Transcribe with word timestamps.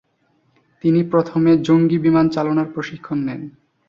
তিনি 0.83 1.01
প্রথমে 1.03 1.51
জঙ্গি 1.67 1.97
বিমান 1.97 2.25
চালনার 2.29 2.67
প্রশিক্ষণ 2.73 3.17
নেন। 3.25 3.41